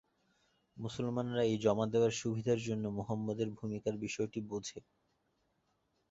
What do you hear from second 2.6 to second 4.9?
জন্য মুহাম্মদের ভূমিকার বিষয়টি বোঝে।